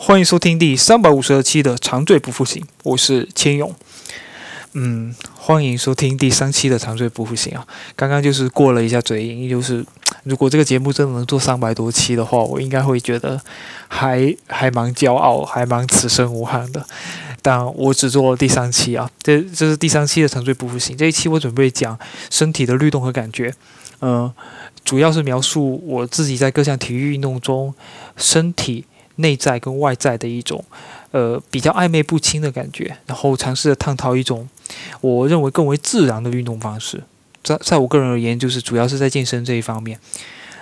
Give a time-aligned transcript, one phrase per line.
[0.00, 3.74] 欢迎收听第三百五十二期的长醉不复醒，我是千勇。
[4.74, 7.66] 嗯，欢迎收听第三期的长醉不复醒啊！
[7.96, 9.84] 刚刚就是过了一下嘴瘾，就是
[10.22, 13.42] 如果这个节目真的能做三百多期的话，我应该会觉得
[13.88, 16.86] 还还蛮骄傲，还蛮此生无憾的。
[17.42, 20.96] 但我只做了第三期啊，这这是第三期的长醉不复醒。
[20.96, 21.98] 这一期我准备讲
[22.30, 23.52] 身体的律动和感觉，
[24.00, 24.32] 嗯，
[24.84, 27.74] 主要是描述我自己在各项体育运动中
[28.16, 28.84] 身体。
[29.20, 30.64] 内在跟外在的一种，
[31.10, 34.48] 呃，比较暧昧不清的感觉，然后尝试着探讨一种
[35.00, 37.02] 我认为更为自然的运动方式，
[37.42, 39.98] 在在我个人而言，就是主要是在健身这一方面。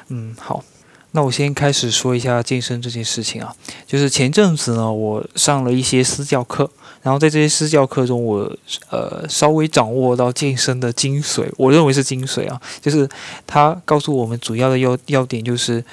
[0.08, 0.64] 嗯，好，
[1.10, 3.54] 那我先开始说一下健身这件事情啊，
[3.86, 6.70] 就是前阵子呢，我上了一些私教课，
[7.02, 8.56] 然后在这些私教课中，我
[8.88, 13.06] 呃稍微掌握到健身的精髓，我认为是精髓啊，就是
[13.46, 15.84] 他告诉我们主要的要要点就是。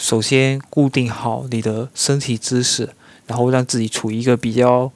[0.00, 2.88] 首先固定好你的身体姿势，
[3.26, 4.90] 然后让自己处于一个比较，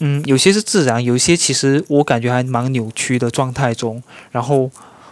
[0.00, 4.70] 嗯，有些是自然，有些其实我感觉还蛮扭曲的状态中，然后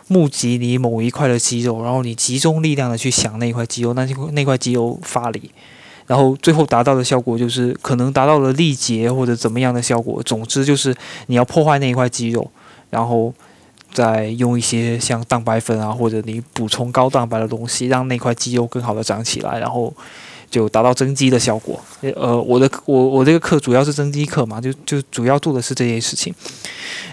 [0.08, 5.50] 募集你某一块的肌肉，然后你集中力量的去想那一块肌肉，那那块肌肉发力，
[6.06, 10.22] 然后最后达到的效果就是可能达到了力竭或者怎么样的效果。
[10.22, 12.50] 总之就是你要破坏那一块肌肉，
[12.88, 13.34] 然后。
[13.92, 19.92] 再用一些像蛋白粉啊，或者你补充高蛋白的东西，让那块肌肉更好的长起来，然后
[20.50, 21.78] 就达到增肌的效果。
[22.00, 26.34] 呃，我的我我这个课主要是增肌课嘛，就就主要做的是这件事情。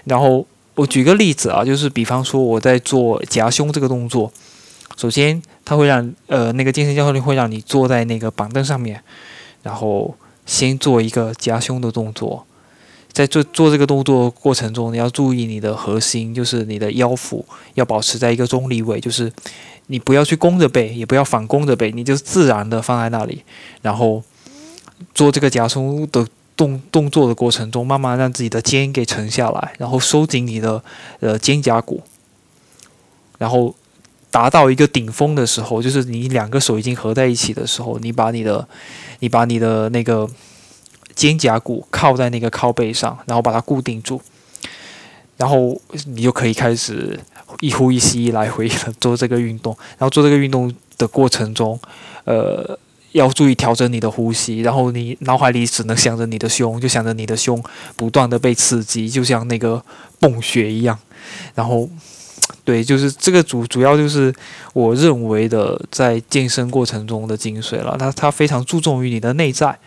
[0.06, 4.32] 然后我举个例子啊，就是比方说我在做夹胸这个动作，
[4.96, 9.02] 首先他会让呃那个健身教练会让你坐在那个板凳上面，
[9.64, 12.46] 然后先做一个夹胸的动作。
[13.12, 17.44] 在做做这个动作过程中，你要注意你的核心，就是你的腰腹
[17.74, 19.32] 要保持在一个中立位，就是
[19.88, 23.44] 你不要去弓着背，也不要反弓着背，你就自然的放在那里，
[23.82, 24.24] 然后
[25.14, 30.82] 做这个夹胸的动动作的过程中，慢慢让自己的肩给沉下来，然后收紧你的
[31.20, 32.02] 呃肩胛骨，
[33.40, 33.76] 然后
[34.32, 38.66] 达到一个顶峰的时候，就是你两个手已经合在一起的时候，你把你的
[39.20, 40.30] 你把你的那个。
[41.20, 44.22] 肩胛骨靠在那个靠背上，然后把它固定住，
[45.36, 47.20] 然后你就可以开始
[47.60, 48.70] 一呼一吸来回
[49.02, 49.76] 做这个运动。
[49.98, 51.78] 然后做这个运动的过程中，
[52.24, 52.80] 呃，
[53.12, 54.62] 要注意调整你的呼吸。
[54.62, 57.62] 然后你脑海里只能想着你的胸，就想着你的胸
[57.98, 59.84] 不断的被刺激，就像那个
[60.22, 60.98] 泵血一样。
[61.54, 61.90] 然后，
[62.64, 64.34] 对，就是这个主主要就是
[64.72, 67.98] 我认为的在健身过程中的精髓了。
[68.00, 69.78] 它它非常注重于你的内在。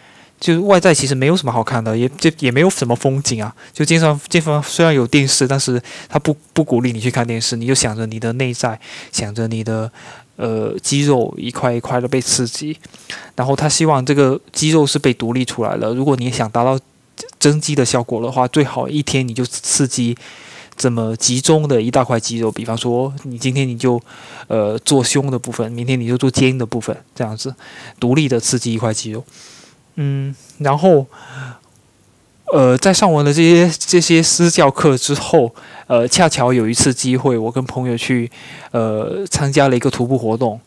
[0.43, 3.55] 就是外在其实没有什么好看的，也就也没有什么风景啊。
[3.73, 8.77] 就经常健身房虽然有电视，但是他不不鼓励你去看电视，你就想着你的内在，
[9.13, 9.89] 想着你的
[10.35, 12.77] 呃肌肉一块一块的被刺激，
[13.37, 15.95] 然后他希望这个肌肉是被独立出来了。
[15.95, 16.77] 如果你想达到
[17.39, 20.17] 增肌的效果的话，最好一天你就刺激
[20.77, 22.51] 这么集中的一大块肌肉。
[22.51, 24.03] 比方说，你今天你就
[24.49, 27.55] 呃做胸的部分，明天你就做肩的部分，这样子
[28.01, 29.25] 独立的刺激一块肌肉。
[29.97, 31.07] 嗯，然后，
[32.53, 35.55] 呃，在上完了这些这些私教课之后，
[35.87, 38.31] 呃，恰巧有一次机会，我跟朋友去，
[38.71, 40.59] 呃，参加了一个徒步活动。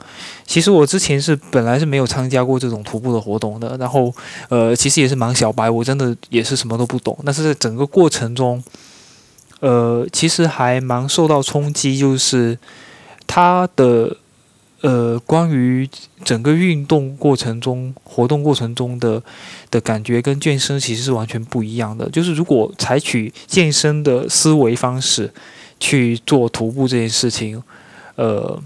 [0.46, 4.14] 其实我之前是本来是没有参加过这种徒步的活动的，然后，
[4.50, 7.18] 呃，其实也是蛮小白，我真的也是什么都不懂。
[7.26, 8.64] 但是在整个过程中，
[9.60, 12.58] 呃，其实还蛮受到冲击，就是
[13.26, 14.18] 他的。
[14.86, 15.90] 呃，关于
[16.24, 19.20] 整个运动过程中、活动过程中的
[19.72, 22.08] 的感觉跟健身其实是完全不一样的。
[22.12, 25.34] 就是如果采取健身的思维方式
[25.80, 27.64] 去做徒步这件事情，
[28.16, 28.62] 呃，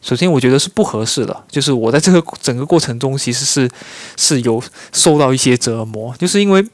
[0.00, 1.44] 首先我觉得是不合适的。
[1.48, 3.70] 就是我在这个整个过程中其实是
[4.16, 4.60] 是有
[4.92, 6.66] 受到一些折磨，就是因为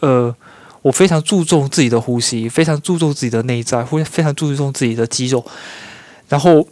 [0.00, 0.34] 呃，
[0.80, 5.44] 我非常注重自己的呼吸，非常注重自己的内在，会非常注重自己的肌肉，
[6.28, 6.66] 然后。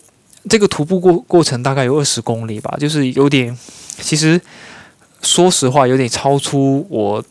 [0.49, 3.57] 这个徒步过过程大概有二十公里吧，就是有点，
[3.99, 4.41] 其实
[5.23, 7.23] 说实话有点超出我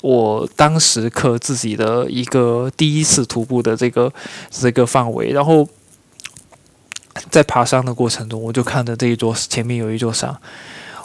[0.00, 4.10] 我当时刻自己的一个第一次徒步的这个
[4.50, 5.30] 这个范围。
[5.30, 5.68] 然后
[7.30, 10.34] 在爬山的过程中，我就看着这一座前面有一座山，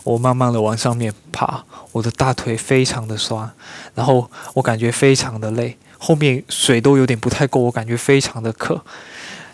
[0.04, 3.51] 我慢慢的往上面爬，我的大腿非常的酸，
[3.94, 8.81] 然后我感觉非常的累，后面水都有点不太够，我感觉非常的渴，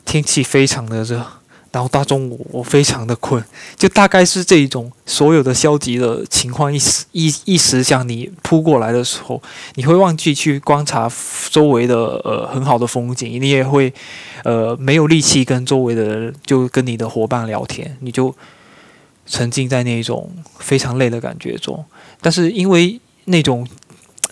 [0.05, 1.25] 天气非常的热。
[1.77, 3.43] 然后大中午我非常的困，
[3.75, 9.39] 就大概是这一种所有的消极的情况一时一一时向你扑过来的时候，
[9.75, 11.07] 你会忘记去观察
[11.51, 13.93] 周围的呃很好的风景，你也会
[14.43, 18.33] 呃没有力气跟周围的人就跟你的伙伴聊天，你就
[19.27, 21.85] 沉浸在那种非常累的感觉中。
[22.19, 23.67] 但是因为那种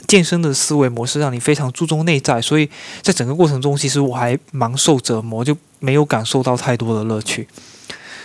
[0.08, 2.70] 健身的思维模式让你非常注重内在，所以
[3.02, 7.48] 在整个过程中，其实我还蛮受折磨，就没有感受到太多的乐趣。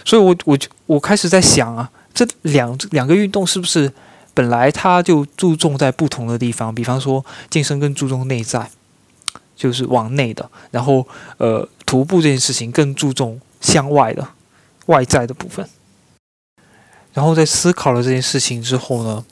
[0.05, 3.93] 所以我我就我开始在想啊，这两两个运动是不是
[4.35, 6.75] 本来它就注重在不同的地方？
[6.75, 8.71] 比方说健身更注重内在。
[9.57, 11.07] 就是往内的，然后
[11.37, 14.27] 呃，徒步这件事情更注重向外的
[14.87, 15.69] 外在的部分。
[17.13, 19.23] 然后在思考了这件事情之后呢，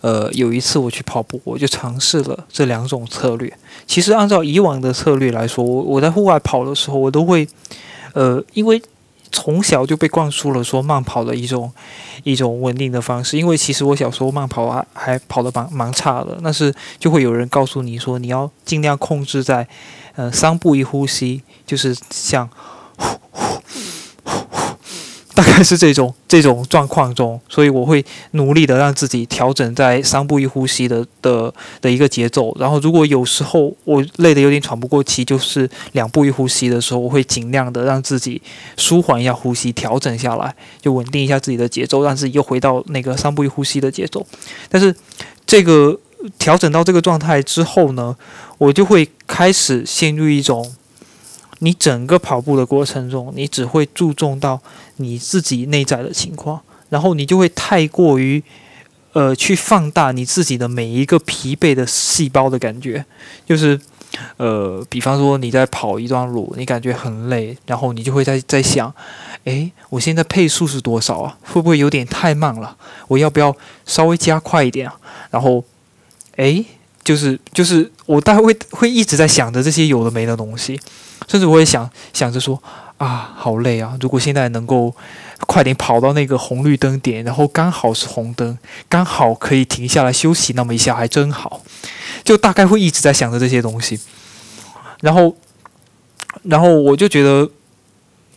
[0.00, 3.52] 呃，有一次我去跑步，我就尝试了这两种策略。
[3.86, 7.46] 其实按照以往的策略来说，我我在户外跑的时候，我都会
[8.14, 8.82] 呃，因为。
[9.32, 11.72] 从小就被灌输了说慢跑的一种
[12.24, 19.68] 一种稳定的方式，因为其实我小时候慢跑还还跑得蛮蛮差的，但是就会有人告诉你说你要尽量控制在，
[20.16, 22.50] 呃三步一呼吸，就是像。
[25.40, 32.54] 大概是这种 这种状况中，所以我会努力的让自己调整在三步一呼吸的的的一个节奏。
[32.58, 38.42] 然后，如果有时候我累得有点喘不过气，就是两步一呼吸的时候，我会尽量的让自己
[38.76, 44.26] 舒缓一下呼吸，调整下来，就稳定一下自己的节奏，让自己又回到那个三步一呼吸的节奏。
[44.68, 44.94] 但是，
[45.46, 45.98] 这个
[46.38, 48.14] 调整到这个状态之后呢，
[48.58, 50.74] 我就会开始陷入一种。
[51.60, 54.60] 你整个跑步的过程中，你只会注重到
[54.96, 58.42] 你自己内在的情况，然后你就会太过于，
[59.12, 63.04] 呃，去放大你自己的每一个疲惫的细胞的感觉，
[63.46, 63.78] 就是，
[64.38, 68.92] 呃，比方说你在跑一段路，你感觉很累，然后你就会在在想，
[69.44, 71.36] 诶，我现在配速是多少啊？
[71.42, 72.76] 会不会有点太慢了？
[73.08, 73.54] 我要不要
[73.84, 74.96] 稍微加快一点啊？
[75.30, 75.62] 然后，
[76.36, 76.64] 诶，
[77.04, 80.80] 就是就是我大概会会一直在想着这些有的没的东西。
[81.30, 82.60] 甚至我也想想着说
[82.96, 83.96] 啊，好累啊！
[84.00, 84.92] 如果现在能够
[85.46, 91.62] 快点跑到那个红绿灯点，然后刚好是红灯，刚好可以停下来休息那么一下，还真好。
[92.24, 94.00] 就大概会一直在想着这些东西，
[95.02, 95.36] 然后，
[96.42, 97.48] 然后我就觉得，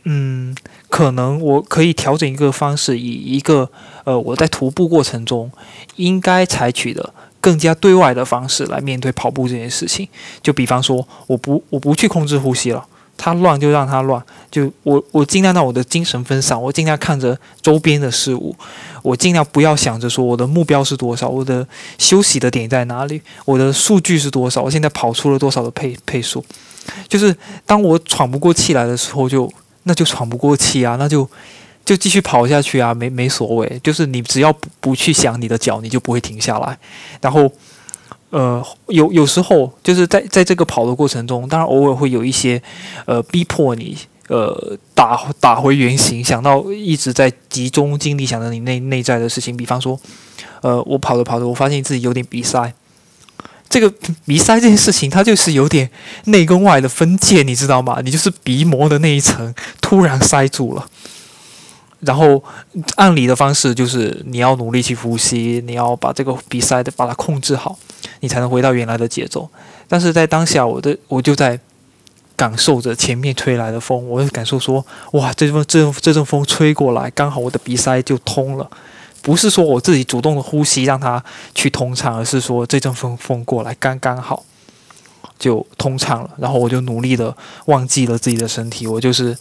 [0.03, 0.55] 嗯，
[0.87, 3.71] 可能我可以调整一个方式，以一个
[4.03, 5.51] 呃我在徒步过程中
[5.95, 7.11] 应该采取的。
[7.43, 10.07] 更加对外的方式来面对跑步这件事情，
[10.41, 12.81] 就比方说，我不我不去控制呼吸了，
[13.17, 18.55] 它乱就让它乱，就我我尽量让我的精神分散，我尽量看着周边的事物，
[19.01, 21.67] 我尽量不要想着说我的目标是多少，我的
[21.97, 26.41] 休息的点在哪里，我的数据是多少，我现在跑出了多少的配配速，
[27.09, 27.35] 就是
[27.65, 29.51] 当我喘不过气来的时候，就
[29.83, 31.29] 那就喘不过气啊，那就。
[31.85, 36.77] 就继续跑下去啊，没没所谓，就是你只要不不去想你的脚，你就不会停下来。
[37.19, 37.51] 然后，
[38.29, 42.61] 呃，有有时候就是在在这个跑的过程中，当然偶尔会有一些，
[43.05, 43.97] 呃，逼迫你，
[44.29, 49.57] 呃，打打回原形，想到一直在集中精力想着你内内在的事情。
[49.57, 49.99] 比方说，
[50.61, 52.73] 呃，我跑着跑着，我发现自己有点鼻塞。
[53.69, 53.91] 这个
[54.25, 55.89] 鼻塞这件事情，它就是有点
[56.25, 57.99] 内跟外的分界，你知道吗？
[58.03, 60.87] 你就是鼻膜的那一层突然塞住了。
[62.05, 62.43] 然后
[62.95, 67.77] 按理的方式就是你要努力去呼吸，你要把这个比赛的把它控制好，
[68.19, 69.49] 你才能回到原来的节奏。
[69.87, 71.59] 但是在当下，我的我就在
[72.35, 78.69] 感受着前面吹来的风，我就感受说，哇，这阵这这阵风吹过来，刚好我的鼻塞就通了。
[79.21, 81.23] 不是说我自己主动的呼吸让它
[81.55, 84.43] 去通畅，而是说这阵风风过来刚刚好
[85.39, 86.29] 就通畅了。
[86.37, 87.35] 然后我就努力的
[87.67, 89.37] 忘记了自己的身体，我就是。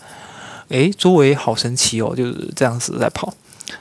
[0.73, 3.33] 诶，周围好神奇哦，就是这样子在跑，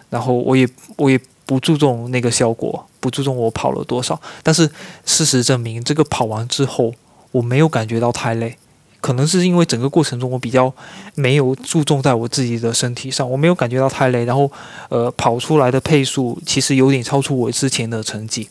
[0.09, 0.67] 然后我也
[0.97, 4.69] 我也不注重那个效果，不注重我跑了多少，但是
[5.05, 6.93] 事实证明，这个跑完之后
[7.31, 8.57] 我没有感觉到太累，
[8.99, 10.73] 可能是因为整个过程中我比较
[11.15, 14.51] 没有注重在我自己的身体上，我没有感觉到太累，然后
[14.89, 18.49] 呃跑出来的配速其实有点超出我之前的成绩，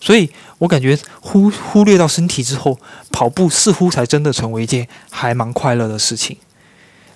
[0.00, 0.28] 所以
[0.58, 2.76] 我感觉忽忽略到身体之后，
[3.12, 6.36] 跑步似乎才真的成为一件还蛮快乐的事情。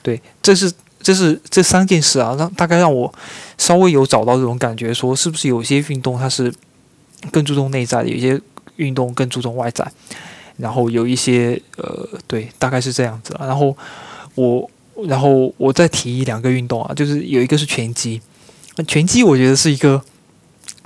[0.07, 3.13] 对，这是这是这三件事啊，让大概让我
[3.59, 6.55] 稍微有找到这种感觉，说是不是有些运动它是
[7.33, 8.41] 更注重内在的，有些
[8.77, 9.85] 运动更注重外在，
[10.59, 13.35] 然后有一些呃，对，大概是这样子。
[13.41, 13.77] 然后
[14.37, 14.71] 我
[15.09, 18.23] 然后我再提两个运动啊，就是有一个是拳击，
[18.87, 20.01] 拳击我觉得是一个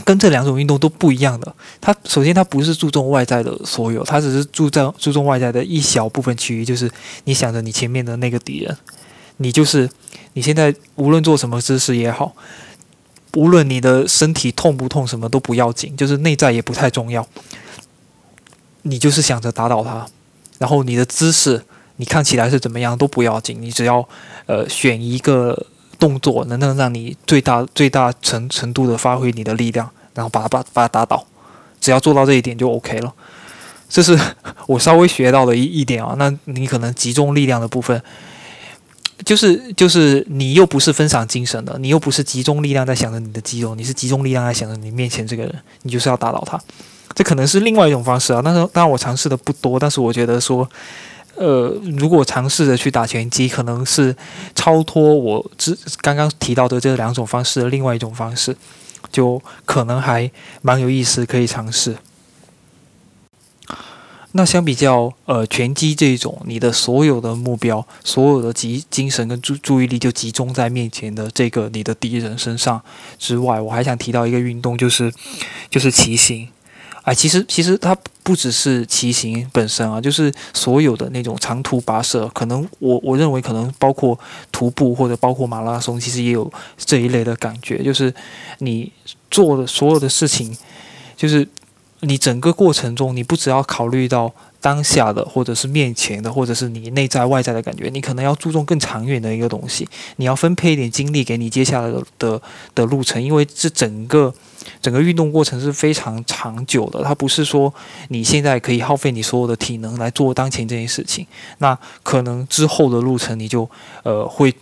[0.03, 1.55] 跟这两种运动都不一样的。
[1.79, 6.91] 它首先它不是注重外在的所有，它只是注重注重外在的一小部分区域，就是
[7.25, 8.75] 你想着你前面的那个敌人。
[9.43, 9.89] 你就是
[10.35, 12.37] 你现在无论做什么姿势也好，
[13.35, 17.27] 无论你的身体痛不痛，什么都不要紧，就是内在也不太重要。
[18.83, 20.07] 你就是想着打倒他，
[20.59, 21.65] 然后你的姿势
[21.97, 24.07] 你看起来是怎么样都不要紧，你只要
[24.45, 25.67] 呃选一个
[25.99, 31.27] 动作能能让你最大最大程程度的发挥你的力量，然后把它把把它打倒，
[31.81, 33.15] 只要做到这一点就 OK 了。
[33.89, 34.19] 这是
[34.67, 36.15] 我稍微学到的一一点啊。
[36.17, 38.01] 那你可能集中力量的部分，
[39.25, 46.61] 就是就是你又不是分享精神的，你又不是集中力量在想着你的肌肉，你是集中力量在想着你面前这个人，你就是要打倒他。
[47.15, 48.41] 这可能是另外一种方式啊。
[48.45, 50.69] 但是当然我尝试的不多，但是我觉得说。
[51.37, 54.15] 呃，如果尝试着去打拳击，可能是
[54.55, 58.55] 超脱我之刚刚提到的这两种方式的另外一种方式，
[59.11, 61.97] 就可能还蛮有意思，可以尝试。
[64.33, 72.81] 那相比较呃拳击这种，你的所有的目标、所有的集精神跟注注意力就集中在面前的这个你的敌人身上
[73.19, 75.13] 之外，我还想提到一个运动，就是
[75.69, 76.49] 就是骑行。
[77.03, 84.17] 哎，其实其实它不只是骑行本身啊，就是所有的那种长途跋涉，可能我我认为可能包括
[84.53, 88.15] 徒步或者包括马拉松，其实也有这一类的感觉，就是
[88.59, 88.93] 你
[89.31, 90.55] 做的所有的事情，
[91.17, 91.49] 就是
[92.01, 94.33] 你整个过程中，你不只要考虑到。
[94.63, 99.89] 当下的，或者是面前的，或者是你内在外在的感觉，你可能要注重更长远的一个东西。
[100.17, 102.43] 你要分配一点精力给你接下来的的
[102.75, 104.31] 的路程，因为这整个
[104.83, 107.03] 整个运动过程是非常长久的。
[107.03, 107.73] 它不是说
[108.09, 111.27] 你现在可以耗费你所有的体能来做当前这件事情，
[111.57, 113.67] 那可能之后的路程你就
[114.03, 114.55] 呃会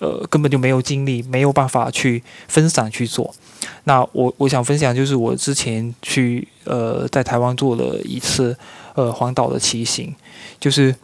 [0.00, 3.32] 呃根本就没有精力，没有办法去分散去做。
[3.84, 8.56] 那我我想分享就是我之前去呃在台湾做了一次。
[8.96, 10.14] 呃，环岛的骑行，
[10.60, 10.94] 就是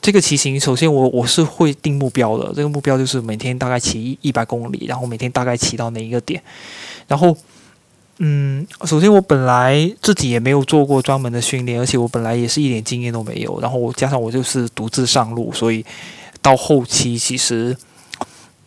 [0.00, 0.60] 这个骑行。
[0.60, 6.40] 首先，我我是会定目标的，这个目标就是每天大概骑一百公里，然后每天大概骑到哪一个点。
[7.08, 7.36] 然后，
[8.18, 13.60] 嗯，首先我本来自己也没有做过专门的训练，而且我本来也是一点经验都没有。
[13.60, 15.84] 然后加上我就是独自上路，所以
[16.40, 17.76] 到后期其实，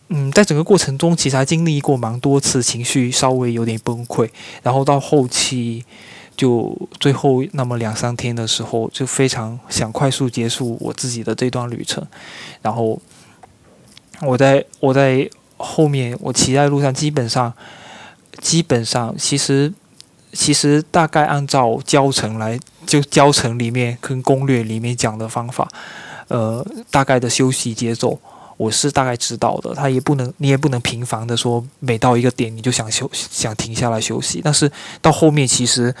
[0.08, 4.28] 嗯，在整个过程中其实还经历过蛮多次情绪稍微有点崩溃，
[4.62, 5.84] 然后到后期。
[6.36, 12.04] 就最后那么两三天的时候，就非常想快速结束我自己的这段旅程。
[12.60, 13.00] 然后
[14.20, 17.54] 我在我在后面，我骑在路上，基本上
[18.40, 19.72] 基本上，其实
[20.32, 25.68] 其实大概按照教程来，就教程里面跟攻略里面讲的方法，
[26.26, 28.18] 呃，大概的休息节奏。
[28.56, 34.40] 我是大概知道的，他也不能，你也不能频繁的说，每到一个点你就想休，想停下来休息。
[34.44, 34.70] 但是
[35.02, 35.92] 到后面，其实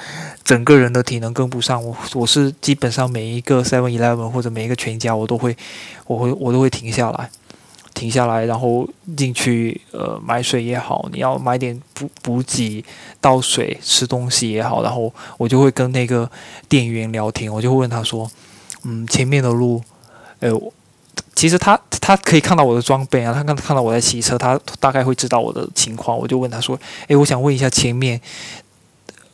[0.44, 1.84] 整个人的体能跟不上。
[1.84, 5.56] 我我是基本上每一个 Seven Eleven 或者每一个全家，我都会，
[6.06, 7.28] 我会我都会停下来，
[7.92, 12.84] 停下来，然后进去呃买水也好，你要买点补补给、
[13.20, 16.30] 倒水、吃东西也好，然后我就会跟那个
[16.68, 18.30] 店员聊天，我就会问他说，
[18.84, 19.82] 嗯，前面的路，
[20.38, 20.48] 哎。
[21.34, 26.16] 其实他他可以看到我的装备啊，他看看到我在骑车，他大概会知道我的情况。
[26.16, 26.78] 我就问他说
[27.08, 28.20] ：“诶，我想问一下，前面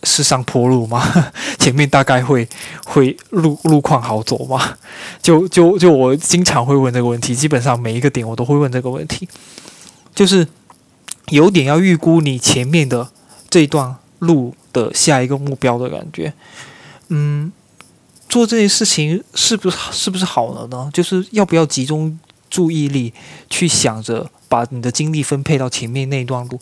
[0.02, 1.02] 是上坡路吗？
[1.58, 2.48] 前面大概会
[2.86, 4.76] 会路路况好走吗？”
[5.22, 9.28] 就就就我经常会问这个问题，基本上每一个点我都会问这个问题，
[10.14, 10.46] 就是
[11.28, 13.08] 有点要预估你前面的
[13.48, 16.32] 这段路的下一个目标的感觉，
[17.08, 17.52] 嗯。
[18.30, 20.88] 做这件事情是不是是不是好了呢？
[20.94, 22.18] 就是要不要集中
[22.48, 23.12] 注意力
[23.50, 26.60] 去想着把你的精力分配到前面那段路？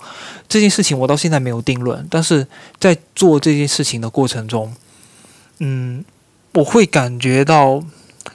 [0.48, 2.46] 这件事情我到现在没有定论，但是
[2.80, 4.75] 在做这件事情的过程中，
[5.58, 6.02] 嗯，
[6.54, 7.84] 我会感觉到，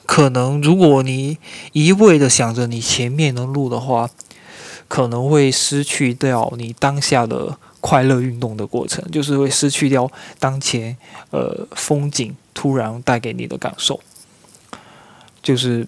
[0.06, 1.40] 可能如果你
[1.72, 4.10] 一味的想着你前面的路的话，
[4.88, 10.96] 可能会失去掉你当下的快乐运动的过程，就是会失去掉当前
[11.32, 12.36] 呃风景。
[12.54, 14.00] 突然带给你的感受，
[15.42, 15.88] 就是，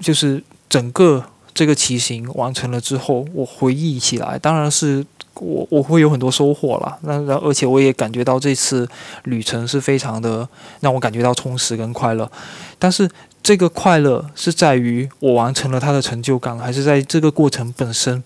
[0.00, 1.24] 就是整个
[1.54, 6.98] 这个骑行完成了之后，我回忆起来，当然是我我会有很多收获了。
[7.02, 8.88] 那然而且我也感觉到这次
[9.24, 10.48] 旅程是非常的
[10.80, 12.30] 让我感觉到充实跟快乐。
[12.78, 13.08] 但是
[13.42, 18.22] 这个快乐是在于我完成了它的成就感，还是在这个过程本身？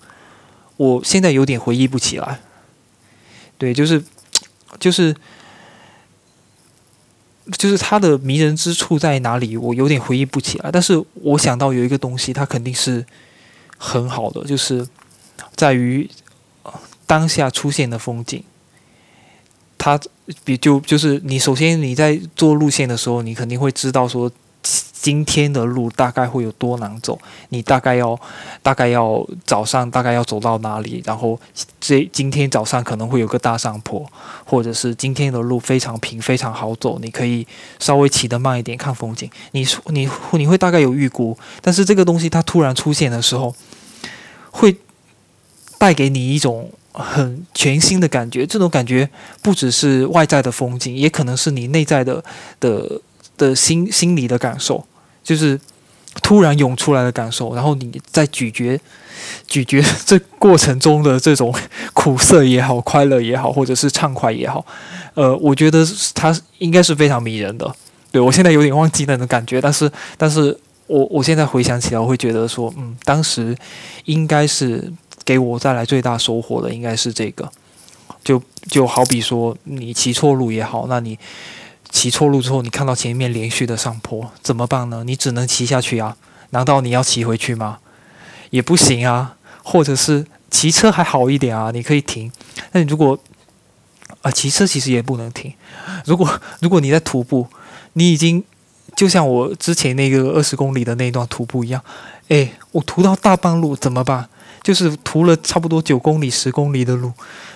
[0.77, 2.41] 我现在有点回忆不起来。
[3.59, 4.03] 对，就是，
[4.81, 5.15] 就是。
[7.53, 9.57] 就是它的迷人之处在哪里？
[9.57, 13.05] 我有点回忆不起来，但是我想到有一个东西，它肯定是
[13.77, 14.87] 很好的，就是
[15.55, 16.09] 在于
[17.07, 18.43] 当下出现的风景。
[19.77, 20.01] 它
[20.45, 24.31] 比就就是你首先你在做路线的时候，你肯定会知道说。
[24.93, 27.19] 今天的路大概会有多难走？
[27.51, 28.19] 你大概要
[28.63, 31.03] 大概要早上大概要走到哪里？
[31.05, 31.39] 然后
[31.79, 34.05] 这今天早上可能会有个大上坡，
[34.45, 37.47] 或者是今天的路非常平非常好走，你可以
[37.79, 39.31] 稍微骑得慢一点看风景。
[39.53, 43.55] 你你你会大概有预估，但是这个东西它突然出现的时候，
[44.51, 44.77] 会。
[45.77, 48.47] 带给你一种很全新的感觉。
[48.47, 49.07] 这种感觉
[49.43, 52.25] 不只是外在的风景，也可能是你内在的
[52.59, 53.03] 的
[53.37, 54.85] 的心心理的感受，
[55.23, 55.59] 就是
[56.23, 57.55] 突然涌出来的感受。
[57.55, 58.81] 然后你在咀嚼
[59.47, 61.55] 咀嚼 这过程中的这种
[61.93, 64.65] 苦涩也好，快乐也好，或者是畅快也好，
[65.15, 67.75] 呃，我觉得它应该是非常迷人的。
[68.11, 70.59] 对我现在有点忘记那种感觉，但是但是。
[70.87, 73.57] 我我现在回想起来，我会觉得说，嗯，当时
[74.05, 74.93] 应该是
[75.25, 77.51] 给我带来最大收获的，应该是这个。
[78.23, 81.19] 就就好比说，你骑错路也好，那你
[81.95, 85.05] 骑错路之后，你看到前面连续的上坡，怎么办呢？
[85.05, 86.17] 你只能骑下去啊？
[86.51, 87.79] 难道你要骑回去吗？
[88.51, 89.37] 也不行啊。
[89.63, 92.31] 或者是骑车还好一点啊，你可以停。
[92.73, 93.17] 那你如果
[94.23, 95.55] 啊，骑车其实也不能停。
[96.05, 96.29] 如果
[96.61, 97.47] 如果你在徒步，
[97.93, 98.43] 你已经。
[98.97, 101.83] 就像我之前那个二十公里的那段徒步一样，
[102.29, 104.29] 哎，我徒到大半路怎么办？
[104.63, 107.13] 就是徒了差不多九公里、十公里的路，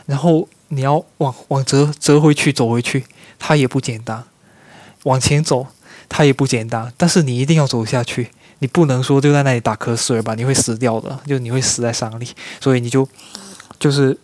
[0.07, 3.05] 然后你要往往折折回去、走回去，
[3.39, 4.23] 它也不简单；
[5.05, 5.67] 往前走，
[6.09, 6.93] 它也不简单。
[6.97, 10.35] 但是你一定要走下去，你不能说就在那里打瞌睡吧？
[10.35, 12.29] 你会死掉的，就你会死在山里。
[12.61, 13.09] 所以你就
[13.79, 14.17] 就是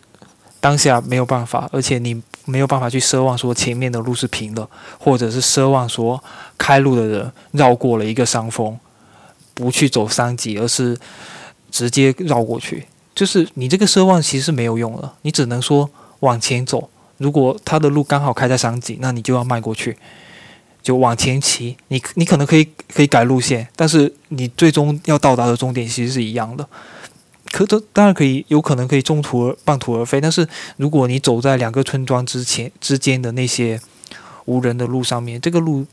[0.59, 2.21] 当下没有办法，而且你。
[2.47, 6.23] 没有办法去奢望说前面的路是平的，或者是奢望说
[6.59, 8.77] 开路的人绕过了一个山峰，
[9.55, 10.95] 不去走山脊，而是
[11.71, 12.85] 直接绕过去。
[13.15, 16.89] 就是你这个奢望其实是没有用的，你只能说往前走。
[17.17, 19.97] 如果他的路刚好开在山脊，那你就要迈过去，
[20.83, 21.77] 就往前骑。
[21.87, 26.67] 你你可能可以可以改路线，但是你最终要到达的终点其实是一样的。
[27.51, 30.19] 可这当然可以，有可能可以中途而半途而废。
[30.19, 30.45] 但是
[30.75, 33.79] 如果你走在两个村庄之前之间的那些
[34.43, 35.85] 无人的路上面，这个路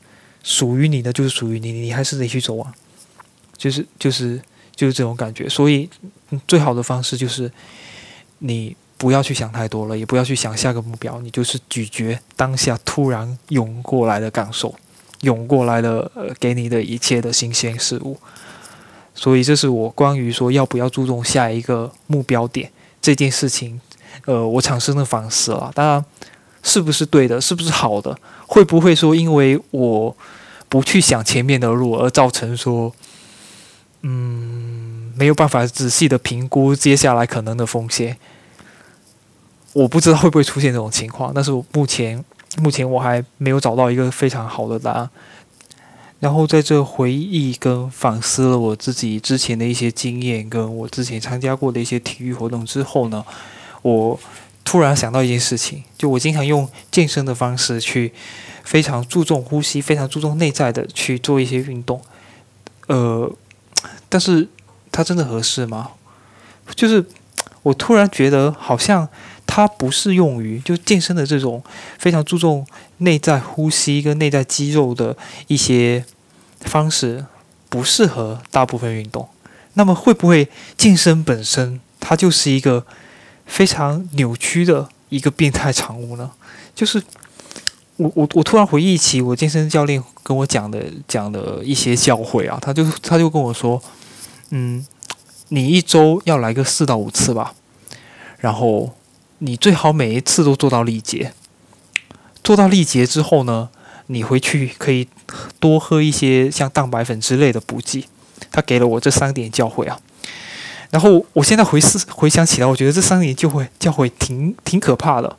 [0.42, 2.74] 属于你的就是属于你，你还是得去走啊。
[3.56, 4.42] 就是就是
[4.74, 5.48] 就是这种感觉。
[5.48, 5.88] 所以
[6.48, 7.48] 最好的方式就是
[8.38, 14.72] 你不要去想太多了，也不要去想下个目标，你就是咀嚼当下突然涌过来的感受，
[15.22, 18.16] 涌过来的呃给你的一切的新鲜事物。
[19.12, 23.80] 所以，这是我关于说要不要注重下一个目标点这件事情，
[24.24, 25.72] 呃，我产生的反思了。
[25.74, 26.04] 当然，
[26.62, 30.16] 是不是对的，是不是好的，会不会说因为我
[30.68, 32.94] 不去想前面的路，而造成说，
[34.02, 38.16] 嗯，没有办法仔细的评估接下来可能的风险？
[39.72, 42.22] 我不知道会不会出现这种情况，但是我目前
[42.58, 45.08] 目前我还没有找到一个非常好的答案。
[46.20, 53.24] 然后在这回忆跟反思了我自己之前的一些经验，跟我之前参加过的一些体育活动之后呢，
[53.82, 54.20] 我
[54.62, 58.12] 突然想到一件事情，就我经常用健身的方式去
[58.62, 62.00] 非常注重呼吸，非常注重内在的去做一些运动，
[62.86, 63.28] 呃，
[64.08, 64.46] 但是
[64.92, 65.90] 它真的合适吗？
[66.76, 67.04] 就是
[67.64, 69.08] 我突然觉得好像
[69.52, 71.62] 它不适用于就健身的这种
[71.98, 72.66] 非常注重
[72.98, 75.14] 内在呼吸跟内在肌肉的
[75.48, 76.04] 一些。
[76.64, 77.26] 方式
[77.68, 79.28] 不适合大部分运动，
[79.74, 82.86] 那么会不会健身本身它就是一个
[83.46, 86.30] 非常扭曲的一个变态产物呢？
[86.72, 87.02] 就是
[87.96, 93.82] 我我我突然回忆起我健身教练跟我讲的讲的一些教诲啊，他就他就跟我说，
[94.50, 94.86] 嗯，
[95.48, 97.54] 你一周要来个四到五次吧，
[98.38, 98.94] 然后
[99.44, 101.32] 你最好每一次都做到力竭，
[102.44, 103.70] 做到力竭之后呢？
[104.06, 105.08] 你回去可以
[105.58, 108.06] 多喝一些像蛋白粉之类的补剂。
[108.52, 109.98] 他给了我这三点教诲啊，
[110.90, 115.36] 然后我现在回思回想起来，我觉得这三点就会教诲挺挺可怕的。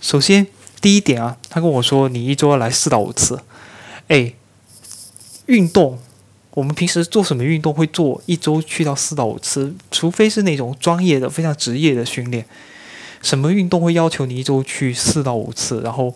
[0.00, 0.46] 首先
[0.80, 3.40] 第一点啊，他跟我说你一周要来四到五次。
[4.06, 4.34] 哎，
[5.46, 5.98] 运动，
[6.50, 9.74] 我们平时做什么运动会做一周去到四到五次？
[9.90, 12.46] 除非是那种专业的、非常职业的训练。
[13.22, 15.80] 什么运动会要求你一周去四到五次？
[15.80, 16.14] 然后？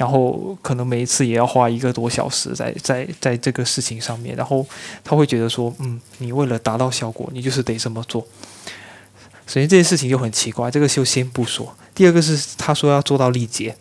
[0.00, 4.66] 然后可能每一次也要花一个多小时在在在这个事情上面，然后
[5.04, 8.22] 他会觉得说，嗯，你为了达到效果，你就是得这么做。
[9.46, 11.76] 首先这件事情就很奇怪，这个就先不说。
[11.94, 13.76] 第二个是他说要做到力竭，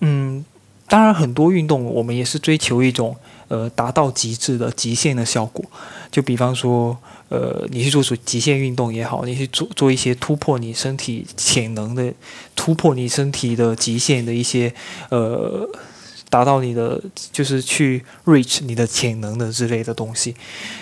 [0.00, 0.42] 嗯，
[0.88, 3.14] 当然很多运动我们也是追求一种
[3.48, 5.62] 呃达到极致的极限的效果，
[6.10, 6.96] 就比方说。
[7.28, 12.12] 呃，你去做做极限运动也好，你去做做一些突破你身体潜能的、
[12.56, 14.72] 突破你身体的极限的一些
[15.10, 15.68] 呃，
[16.30, 20.34] 达到你的就是去 reach 你的潜能的之类的东西，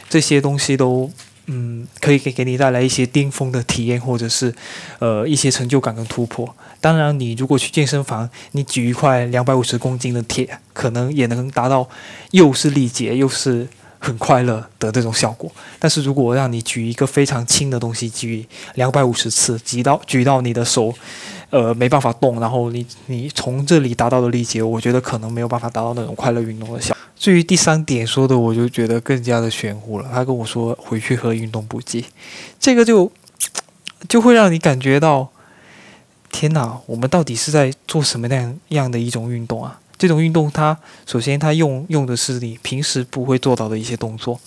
[0.09, 1.11] 这些东西都
[1.47, 4.55] 嗯可以给给你带来一些巅峰的体验，或者是
[5.01, 6.55] 呃一些成就感跟突破。
[6.81, 11.89] 当然，你如果去健身房，你举一块两百五十公斤的铁，可能也能达到
[12.31, 13.67] 又是力竭又是。
[14.07, 15.51] 很快乐的这种效果。
[15.81, 20.95] 但是如果让你举一个非常轻的东西，举两百五十次，举到举到你的手，
[21.51, 26.97] 呃，没办法动，然后你你从这里达到的力竭，我觉得可能没有办法达到那种快乐运动的效。
[27.19, 30.09] 至于第三点说的，我就觉得更加的玄乎了。
[30.13, 32.05] 他跟我说回去喝运动补剂，
[32.61, 33.11] 这个就
[34.09, 35.31] 就会让你感觉到，
[36.31, 39.81] 天哪，我们到底是在做什么样样的一种运动啊？
[39.99, 44.41] 这种运动，它首先它用用的是你平时不会做到的一些动作，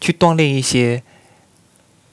[0.00, 1.02] 去锻炼一些，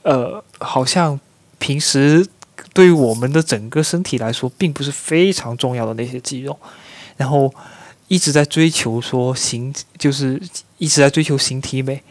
[0.02, 1.18] 呃，好像
[1.58, 2.26] 平时
[2.72, 6.58] 对于我们的整个身体来说并不是非常重要的那些肌肉，
[7.16, 7.52] 然后。
[8.06, 10.38] 一直在追求说形，就是
[10.76, 12.02] 一直在追求形体美，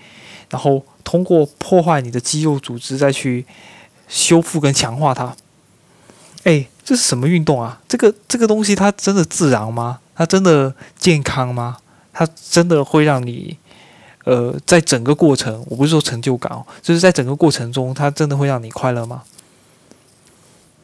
[0.49, 3.45] 然后通过破坏你的肌肉组织再去
[4.07, 5.35] 修复跟强化它。
[6.45, 7.79] 哎，这是什么运动啊？
[7.87, 9.99] 这个这个东西它真的自然吗？
[10.15, 11.77] 它真的健康吗？
[12.11, 13.57] 它真的会让你
[14.25, 19.23] 呃，在整个过程，我不是说成就感哦，就是在整个过程中，它真的会让你快乐吗？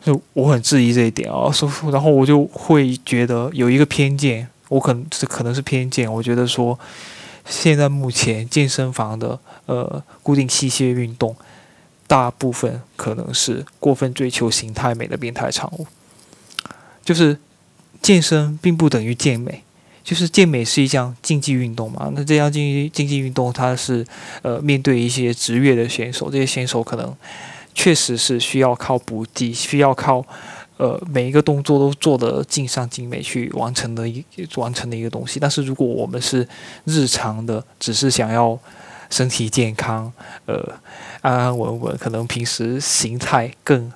[0.04, 4.48] 就我很质疑这一点啊，说，然后我就会觉得有一个偏见。
[4.70, 6.78] 我可能这可能是偏见，我觉得说，
[7.44, 11.36] 现在目前健身房的呃固定器械运动，
[12.06, 15.88] 大部分可能是过分追求形态美的变态产物。
[17.04, 17.40] 就是
[18.02, 19.64] 健身并不等于健美，
[20.04, 22.12] 就是健美是一项竞技运动嘛。
[22.16, 24.06] 那这项竞技竞技运动，它是
[24.42, 27.16] 呃面对一些职业的选手，这些选手可能
[27.74, 30.26] 确实是需要靠补给，需要靠。
[30.78, 34.24] 呃，每一个动作都做得尽善尽美去完成的一
[34.56, 35.38] 完成的一个东西。
[35.38, 36.48] 但是如果我们是
[36.86, 38.58] 日常的，只是想要
[39.10, 40.10] 身体健康，
[40.46, 40.74] 呃，
[41.20, 43.92] 安安稳稳，可能平时形态更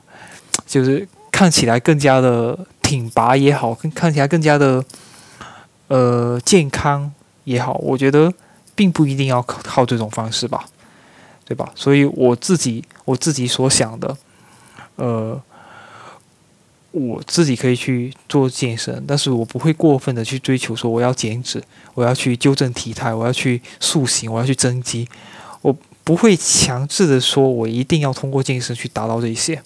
[0.67, 2.59] 就是看起来更加的
[2.93, 4.83] 挺拔也好，更看起来更加的
[5.87, 7.11] 呃健康
[7.43, 8.31] 也好，我觉得
[8.75, 10.65] 并不一定要靠这种方式吧，
[11.45, 11.71] 对吧？
[11.75, 14.17] 所以我自己我自己所想的，
[14.97, 15.41] 呃。
[16.95, 21.59] 我自己可以去做健身，但是我不会过分的去追求说我要减脂，
[21.95, 25.09] 我要去纠正体态，我要去塑形，我要去增肌。
[25.63, 29.59] 我不会强制的说我一定要通过健身去达到这些，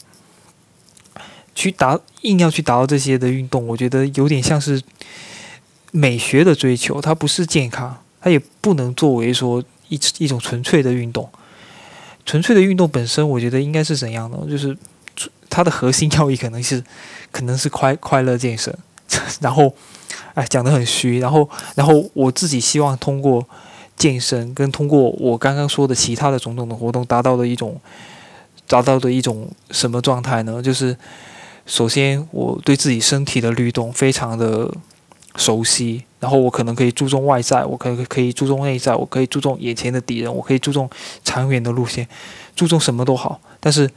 [1.57, 4.79] 去达硬要去达到这些的运动，我觉得有点像是
[5.89, 11.27] 美学的追求，它不是健康，它也不能作为说一一种纯粹的运动。
[12.23, 14.37] 纯粹的运动本身，我觉得应该是怎样的？
[14.47, 14.77] 就是。
[15.49, 16.83] 它的核心要义可能是，
[17.31, 18.71] 可能是快快乐健身，
[19.39, 19.73] 然后，
[20.35, 23.43] 哎，讲的很虚，然后，然后我自己希望通过
[23.95, 27.79] 健身跟通过我刚刚说的其他的种种的活动，达到的一种，
[28.67, 30.61] 达到的一种什么状态呢？
[30.61, 30.95] 就是
[31.67, 34.73] 首先我对自己身体的律动非常的
[35.35, 40.89] 熟悉，然后我可能可以注重外在，我可以可以注重内在，我可以注重眼前的敌人，我可以注重
[41.23, 42.07] 长远的路线，
[42.55, 43.87] 注重什么都好，但是。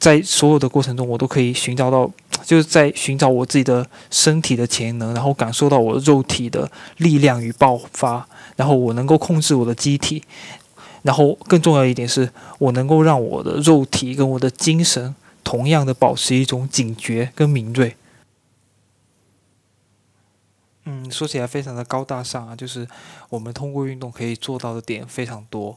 [0.00, 2.08] 在所有的过程中，我都可以寻找到，
[2.44, 10.22] 就是在寻找我自己的身体的潜能，然后感受到我肉体的力量与爆发，然后我能够控制我的机体，
[11.02, 15.12] 然后更重要一点是，我能够让我的肉体跟我的精神
[15.48, 17.96] 同样的保持一种警觉跟敏锐。
[20.84, 22.86] 嗯，说起来非常的高大上啊，就是
[23.30, 25.74] 我们通过运动可以做到的点非常多，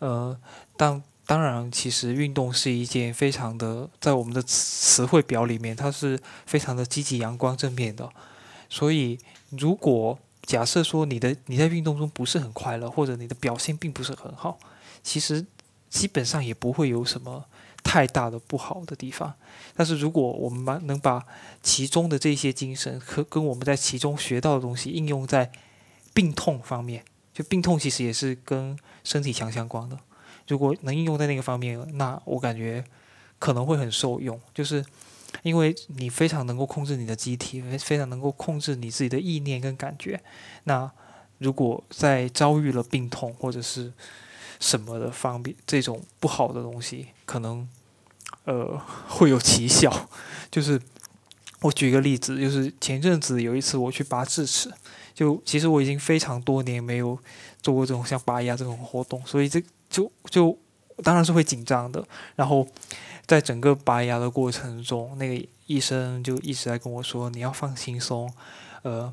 [0.00, 0.38] 呃，
[0.76, 1.02] 但。
[1.26, 8.10] 当然，其实运动是一件非常的，在我们的词汇表里面，它是非常的积极、阳光、正面的。
[8.68, 9.16] 所以，
[9.50, 14.58] 如果假设说你的你在运动中不是很快乐，或者你的表现并不是很好，
[15.04, 15.46] 其实
[15.88, 17.44] 基本上也不会有什么
[17.82, 19.34] 太大的不好的地方。
[19.74, 21.24] 但是，如果我们把能把
[21.62, 25.50] 其中的这些精神和跟我们在其中学到的东西应用在
[26.12, 29.98] 病痛方面，就病痛其实也是跟身体强相关的。
[30.48, 32.84] 如果能应用在那个方面，那我感觉
[33.38, 34.84] 可能会很受用，就是
[35.42, 40.20] 因为你非常能够控制你的机体，非常能够控制你自己的意念跟感觉。
[40.64, 40.90] 那
[41.38, 43.92] 如果在遭遇了病痛或者是
[44.60, 47.68] 什么的方便，这种不好的东西，可能
[48.44, 50.08] 呃 会有奇效。
[50.52, 50.80] 就是
[51.62, 54.72] 我举一个例子，就是前阵子有一次我去拔智齿，
[55.12, 57.18] 就其实我已经非常多年没有
[57.60, 59.60] 做过这种像拔牙这种活动，所以这。
[59.90, 60.56] 就就
[61.02, 62.64] 当然是会紧张的，然后
[63.26, 68.32] 在整个拔牙的过程中，那个医生就一直在跟我说：“你要放轻松，
[68.82, 69.12] 呃，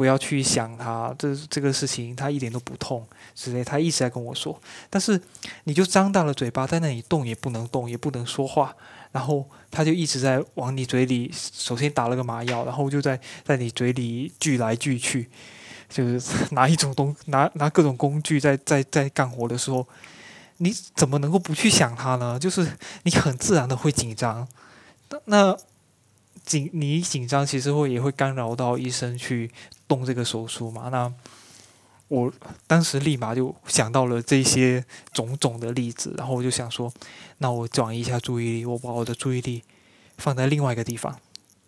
[0.00, 4.58] 不要去想他这这个事情，他一点都不痛之类。”他一直在跟我说，
[4.88, 5.20] 但是
[5.64, 8.74] 你就张大了嘴巴在那里动也不能动，也不能说话，
[9.12, 15.28] 然后他就一直在往你嘴里，首先打了个麻药，然后就在在你嘴里锯来锯去。
[15.90, 19.86] 就是拿一种东拿拿各种工具在在在干活的时候，
[20.56, 22.38] 你怎么能够不去想它呢？
[22.38, 22.66] 就是
[23.02, 24.48] 你很自然的会紧张，
[25.26, 25.54] 那
[26.46, 29.50] 紧你一紧张其实会也会干扰到医生去
[29.90, 30.88] 动这个手术嘛？
[30.90, 31.12] 那
[32.06, 32.32] 我
[32.68, 36.92] 当时立马就想到了这些种种的例子，然后我就想说，
[37.38, 39.64] 那我转移一下注意力，我把我的注意力
[40.16, 41.18] 放在另外一个地方。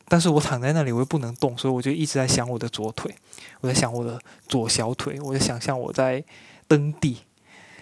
[0.06, 3.12] 但是我躺在那里，我又不能动，所以我就一直在想我的左腿，
[3.61, 6.22] 我在想我的左小腿，我在想象我在
[6.68, 7.18] 蹬地，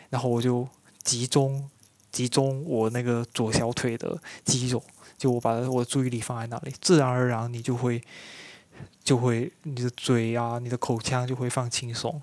[0.09, 0.67] 然后我就
[1.03, 1.69] 集中
[2.13, 4.83] 集中我那个左小腿的肌肉，
[5.19, 8.03] 就我把我的注意力放在那里，自然而然你就会
[9.03, 12.21] 就会你的嘴啊，你的口腔就会放轻松，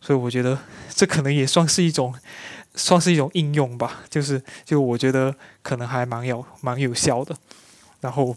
[0.00, 0.58] 所以我觉得
[0.94, 2.14] 这可能也算是一种
[2.74, 7.36] 算是一种应用吧，就是就我觉得可能还蛮有蛮有效的，
[8.00, 8.36] 然后。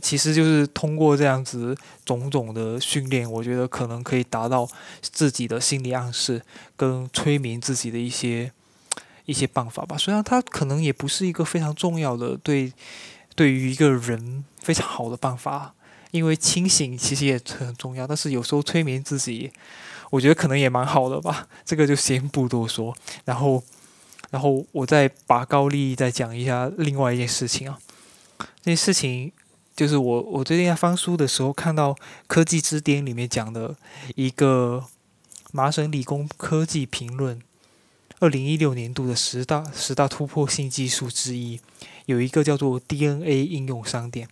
[0.00, 4.66] 其实就是通过这样子种种的训练，我觉得可能可以达到
[5.02, 6.40] 自己的心理暗示
[6.74, 8.50] 跟催眠自己的一些
[9.26, 9.98] 一些办法吧。
[9.98, 12.72] 虽然它可能也不是一个非常重要的对
[13.36, 15.74] 对于一个人非常好的办法，
[16.12, 18.06] 因为清醒其实也很重要。
[18.06, 19.50] 但是有时候催眠自己，
[20.10, 21.48] 我觉得可能也蛮好的吧。
[21.64, 22.96] 这个就先不多说。
[23.24, 23.60] 然后，
[24.30, 27.80] 然后我再拔高利益再讲一下另外一件事情啊，
[28.38, 29.32] 这件事情。
[29.74, 31.94] 就是我，我最近在翻书的时候看到
[32.26, 33.74] 《科技之巅》里面讲的
[34.16, 34.84] 一个
[35.50, 37.40] 麻省理工科技评论，
[38.20, 41.58] 二零一六年度的十大十大突破性技术之一，
[42.04, 44.28] 有一个叫做 DNA 应用商店。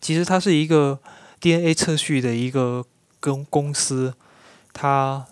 [0.00, 0.98] 其实它是一个
[1.40, 2.84] DNA 测序的一个
[3.20, 4.14] 公公司，
[4.72, 5.26] 它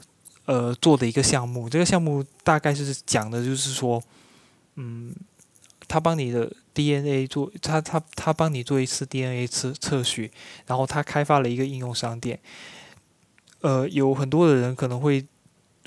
[0.45, 1.69] 呃做的一个项目。
[1.69, 4.03] 这个项目大概是讲的就是说，
[4.75, 5.15] 嗯。
[5.89, 10.33] 他帮你的 DNA 做，他他他帮你做一次 DNA 测测序，
[10.67, 12.41] 然后他开发了一个应用商店。
[13.61, 15.25] 呃，有很多的人可能会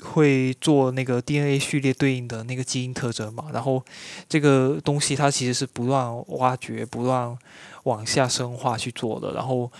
[0.02, 3.84] 会做那个 DNA 序列对应的那个基因特征嘛，然后
[4.28, 7.36] 这个东西它其实是不断挖掘、不断
[7.84, 9.70] 往下深化去做的，然后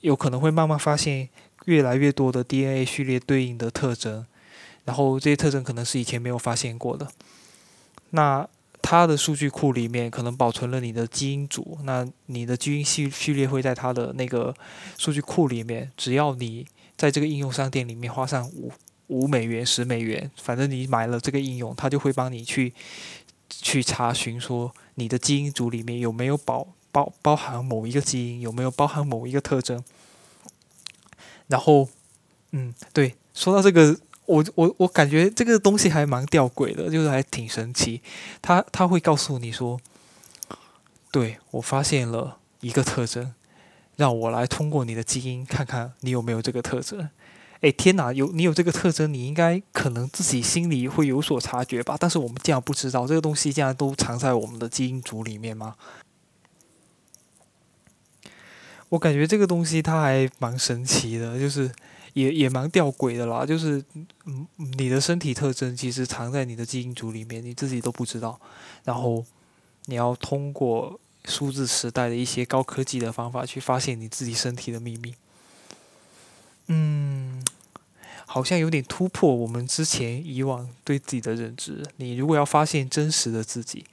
[0.00, 1.28] 有可能会慢慢发现
[1.66, 4.26] 越来越多的 DNA 序列对应的特征，
[4.84, 7.06] 然后这些特征可能是以前没有发现过的。
[8.10, 8.46] 那
[8.80, 14.54] 它的数据库里面可能保存了你的基因组，那你的基因序序列会在它的那个
[14.98, 15.90] 数据库里面。
[15.96, 18.72] 只要你在这个应用商店里面花上五
[19.12, 22.72] 五美元、十美元，反正你买了这个应用，它就会帮你去
[23.48, 29.84] 去查询说你的基因组里面有没有包包包含某一个基因，有没有包含某一个特征。
[31.46, 31.88] 然后，
[32.52, 34.00] 嗯，对，说到这个。
[34.24, 38.00] 我我我感觉这个东西还蛮吊诡的，就是还挺神奇。
[38.40, 39.78] 他他会告诉你说，
[41.10, 43.34] 对我发现了一个特征，
[43.96, 47.10] 让我来通过你的基因看看你有没有这个特征。
[47.62, 51.96] 哎，天哪，有你有这个特征，你应该可能自己心里会有所察觉吧？
[51.98, 55.76] 但是我们竟然不知道这个东西竟然都藏在我们的基因组里面吗？
[58.90, 61.72] 我感觉这个东西它还蛮神奇的，就是。
[62.14, 63.82] 也也蛮吊诡的啦，就是
[64.26, 64.46] 嗯，
[64.76, 68.38] 你的身体特征其实藏在你的基因组里面，你自己都不知道。
[68.84, 69.24] 然后
[69.86, 75.14] 你要通过数字时代的一些高科技的方法去发现你自己身体的秘密。
[76.66, 77.42] 嗯，
[78.26, 81.84] 好像有点突破我们之前以往对自己的认知。
[81.96, 83.84] 你如果要发现真实的自己，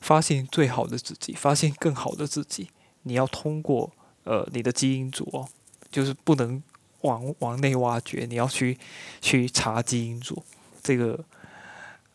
[0.00, 2.68] 发现最好的自己，发现更好的自己，
[3.02, 3.92] 你要通过
[4.24, 5.48] 呃你的基因组哦，
[5.90, 6.62] 就是不能。
[7.02, 8.76] 往往内挖掘，你要去
[9.20, 10.42] 去查基因组，
[10.82, 11.22] 这个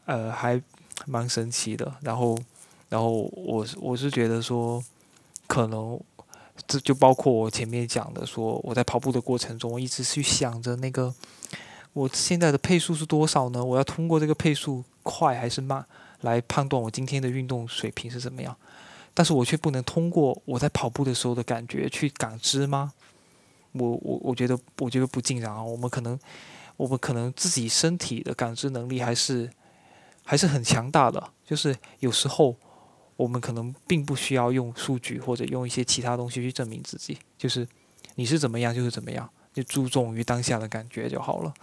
[0.05, 0.61] 呃还
[1.05, 1.95] 蛮神奇的。
[2.01, 2.37] 然后，
[2.89, 4.83] 然后我我是觉得说，
[5.47, 5.97] 可能
[6.71, 11.13] 这就包括我前面讲的，说我在跑步的过程中，我一直去想着那个
[11.91, 13.61] 我现在的配速是多少呢？
[13.61, 15.85] 我要通过这个配速快还是慢
[16.21, 18.55] 来判断我今天的运动水平是怎么样。
[19.13, 22.93] 但是我却不能通过我在跑步的时候的感觉去感知吗？
[23.73, 26.17] 我我我觉得我觉得不尽然啊，我们可能
[26.77, 29.49] 我们可能自己身体的感知能力还是
[30.23, 32.55] 还是很强大的，就是有时候
[33.21, 37.67] 我们可能并不需要用数据或者用一些其他东西去证明自己，就是
[38.15, 41.53] 你是怎么样就是怎么样，就注重于当下的感觉就好了。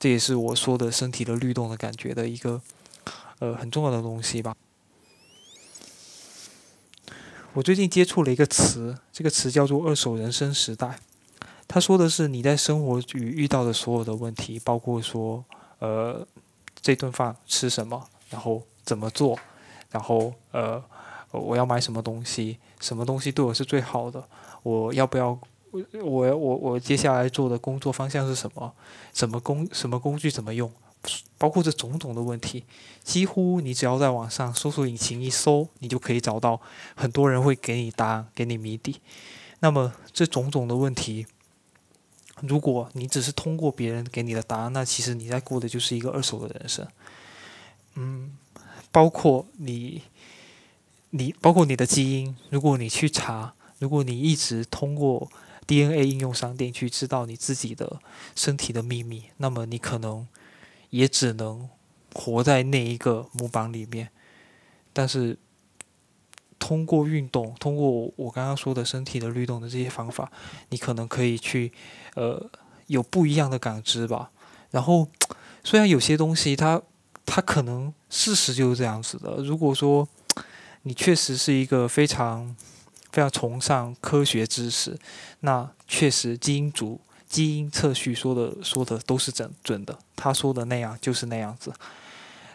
[0.00, 2.60] 这也是我说的身体的律动的感觉的一个
[3.38, 4.56] 呃很重要的东西吧。
[7.52, 10.98] 我最近接触了一个词，这个词叫做“二手人生时代”。
[11.68, 15.44] 他说的是你在生活与遇到的所有的问题，包括说，
[15.78, 16.26] 呃，
[16.82, 19.38] 这顿饭吃什么，然后怎么做，
[19.90, 20.82] 然后呃，
[21.38, 24.26] 我要买什么东西，什么东西对我是最好的，
[24.62, 25.38] 我要不要
[25.70, 28.72] 我我我我接下来做的工作方向是什么？
[29.12, 30.72] 什么工什么工具怎么用？
[31.38, 32.64] 包括这种种的问题，
[33.04, 36.60] 几乎你只要在网上搜索引擎一搜，你就可以找到
[36.96, 39.00] 很多人会给你答案，给你谜底。
[39.60, 41.26] 那么这种种的问题，
[42.40, 46.86] 如果你只是通过别人给你的答案，那其实你在过的就是一个二手的人生。
[47.94, 48.36] 嗯，
[48.90, 50.02] 包括你，
[51.10, 55.30] 你包括你的基因，如果你去查，如果你一直通过
[55.66, 58.00] DNA 应用商店去知道你自己的
[58.34, 60.26] 身体的秘密，那么你可能。
[60.90, 61.68] 也只能
[62.14, 64.08] 活在那一个模板里面，
[64.92, 65.36] 但是
[66.60, 70.30] 通过运动，通过我刚刚说的身体的律动的这些方法，
[70.70, 71.72] 你可能可以去
[72.14, 72.48] 呃
[72.86, 74.30] 有不一样的感知吧。
[74.70, 75.08] 然后
[75.64, 76.80] 虽然有些东西它
[77.26, 80.08] 它可能事实就是这样子的，如果说
[80.86, 82.54] 你确实是一个非常
[83.10, 84.96] 非常崇尚科学知识，
[85.40, 87.00] 那确实基因组。
[87.28, 91.72] 基因测序说的说的都是准准的，他说的那样就是那样子。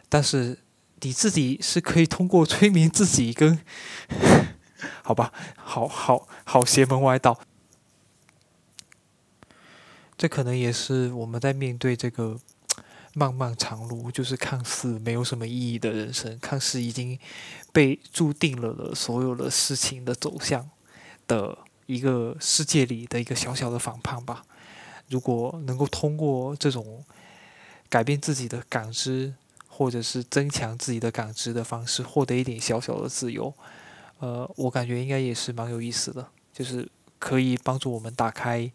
[0.08, 0.58] 但是
[1.02, 3.60] 你自己是可以通过催眠自己跟，
[5.04, 7.41] 好吧，好好好邪门歪道。
[10.17, 12.39] 这可能也是我们在面对这个
[13.13, 17.19] 漫漫长路，就是看似没有什么意义的人生，看似已经
[17.74, 20.69] 被注定了的所有的事情的走向
[21.28, 24.45] 的一个世界里的一个小小的反叛吧。
[25.10, 27.04] 如果能够通过这种
[27.89, 29.34] 改变自己的感知，
[29.67, 33.54] 或者是增强自己的感知的方式，获得一点小小的自由，
[34.19, 36.88] 呃，我感觉应该也是蛮有意思的，就是
[37.19, 38.71] 可以帮助我们打开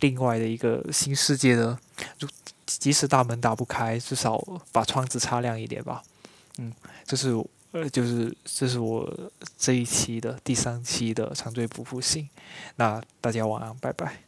[0.00, 1.78] 另外的一个新世界的。
[2.66, 6.02] 即使大门打不开，至少把窗子擦亮一点吧。
[6.58, 6.72] 嗯，
[7.04, 7.32] 这是
[7.72, 9.12] 呃，就是这是我
[9.58, 12.28] 这一期的第三期的长醉不复醒。
[12.76, 14.23] 那大家晚安，拜拜。